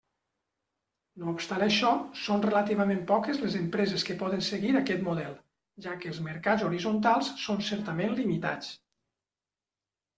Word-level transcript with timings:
No 1.23 1.27
obstant 1.33 1.65
això, 1.65 1.91
són 2.21 2.41
relativament 2.47 3.03
poques 3.13 3.43
les 3.45 3.59
empreses 3.61 4.07
que 4.09 4.17
poden 4.23 4.43
seguir 4.49 4.73
aquest 4.81 5.07
model, 5.11 5.39
ja 5.87 5.97
que 6.03 6.13
els 6.15 6.25
mercats 6.33 6.69
horitzontals 6.71 7.33
són 7.47 7.65
certament 7.73 8.21
limitats. 8.25 8.77